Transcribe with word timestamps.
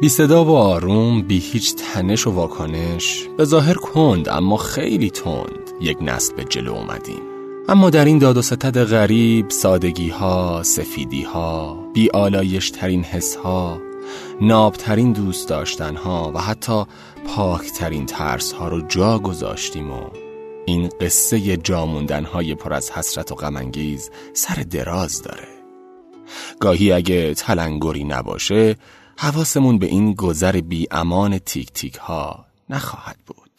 بی 0.00 0.08
صدا 0.08 0.44
و 0.44 0.56
آروم 0.56 1.22
بی 1.22 1.38
هیچ 1.38 1.74
تنش 1.74 2.26
و 2.26 2.30
واکنش. 2.30 3.28
به 3.36 3.44
ظاهر 3.44 3.74
کند 3.74 4.28
اما 4.28 4.56
خیلی 4.56 5.10
تند. 5.10 5.70
یک 5.80 5.98
نسل 6.00 6.34
به 6.34 6.44
جلو 6.44 6.72
اومدیم. 6.72 7.22
اما 7.68 7.90
در 7.90 8.04
این 8.04 8.18
داد 8.18 8.36
و 8.36 8.42
ستد 8.42 8.84
غریب 8.84 9.50
سادگی 9.50 10.08
ها 10.08 10.62
سفیدی 10.62 11.22
ها 11.22 11.78
بی 11.94 12.10
آلایش 12.10 12.70
ترین 12.70 13.04
حس 13.04 13.36
ها 13.36 13.80
نابترین 14.40 15.12
دوست 15.12 15.48
داشتن 15.48 15.96
ها 15.96 16.32
و 16.34 16.38
حتی 16.38 16.84
پاکترین 17.26 18.06
ترس 18.06 18.52
ها 18.52 18.68
رو 18.68 18.80
جا 18.80 19.18
گذاشتیم 19.18 19.90
و 19.90 20.02
این 20.66 20.90
قصه 21.00 21.56
جاموندن 21.56 22.24
های 22.24 22.54
پر 22.54 22.72
از 22.72 22.90
حسرت 22.90 23.32
و 23.32 23.34
غمانگیز 23.34 24.10
سر 24.32 24.64
دراز 24.70 25.22
داره. 25.22 25.48
گاهی 26.60 26.92
اگه 26.92 27.34
تلنگری 27.34 28.04
نباشه 28.04 28.76
حواسمون 29.22 29.78
به 29.78 29.86
این 29.86 30.14
گذر 30.14 30.60
بی 30.60 30.86
امان 30.90 31.38
تیک 31.38 31.72
تیک 31.72 31.94
ها 31.94 32.46
نخواهد 32.70 33.16
بود. 33.26 33.50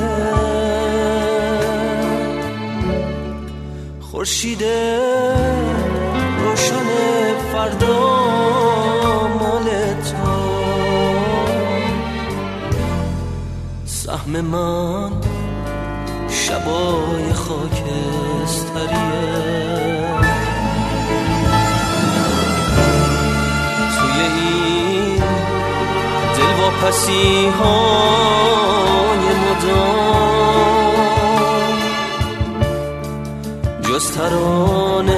خورشید 4.02 4.64
روشن 6.40 6.88
فردا. 7.54 8.15
سهم 14.26 14.42
من 14.42 15.12
شبای 16.30 17.34
خاکستریه. 17.34 18.96
توی 23.98 24.22
این 24.22 25.24
دل 26.38 26.54
واپسی 26.62 27.48
های 27.48 29.24
مدام 29.46 30.96
جز 33.82 34.12
ترانه 34.12 35.15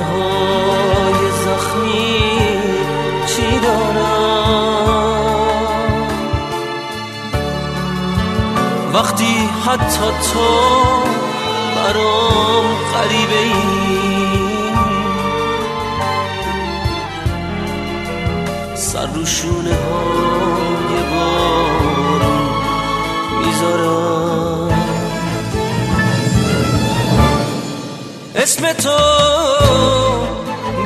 حتی 9.67 10.07
تو 10.33 10.47
برام 11.75 12.65
غریبه 12.93 13.39
ای. 13.39 13.53
سر 18.75 19.07
رو 19.15 19.25
شونه 19.25 19.75
های 19.75 20.95
بارون 21.13 22.49
می‌ذارم. 23.39 24.69
اسم 28.35 28.73
تو 28.73 28.97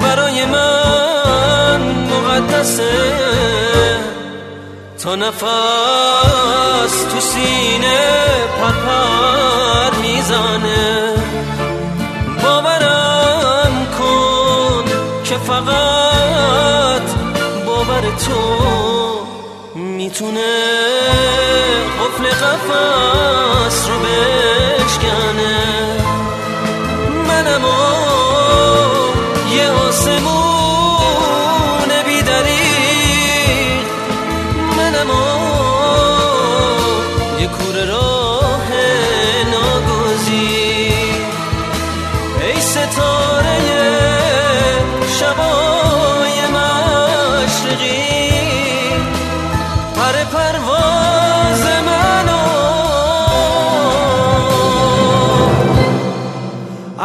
برای 0.01 0.45
من 0.45 1.81
مقدسه. 2.05 2.91
تا 5.03 5.15
نفس 5.15 6.90
می‌زنه 10.41 11.15
باورم 12.43 13.87
کن 13.99 14.83
که 15.23 15.37
فقط 15.37 17.07
باور 17.65 18.01
تو 18.01 18.41
می‌تونه 19.75 20.53
قفل 21.99 22.25
قفص 22.29 23.89
رو 23.89 23.99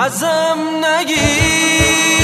ازم 0.07 0.59
نگیر. 0.85 2.16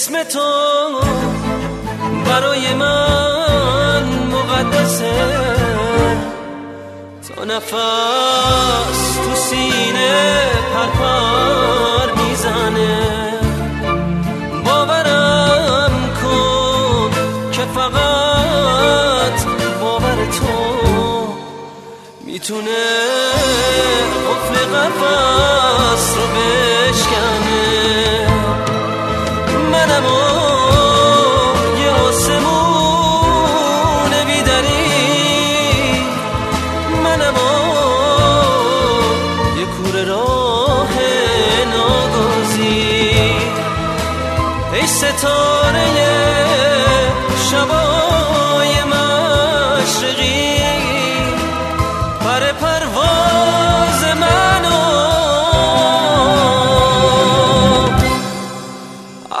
اسم 0.00 0.22
تو 0.22 1.00
برای 2.26 2.74
من 2.74 4.04
مقدسه. 4.32 5.12
تا 7.28 7.44
نفس 7.44 9.16
تو 9.16 9.34
سینه 9.34 10.42
پرپر 10.74 12.22
می‌زنه. 12.22 12.98
باورم 14.64 15.92
کن 16.22 17.10
که 17.52 17.62
فقط 17.74 19.44
باور 19.80 20.16
تو 20.26 20.56
می‌تونه 22.24 22.86
قفل 24.30 24.66
قفص 24.66 25.19
ای 44.80 44.86
ستاره 44.86 45.86
شبای 47.50 48.74
مشرقی 48.84 50.60
پر 52.20 52.52
پرواز 52.52 54.04
منو. 54.20 54.80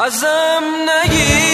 ازم 0.06 0.64
نگی 0.88 1.50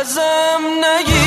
ازم 0.00 0.62
نگی 0.84 1.17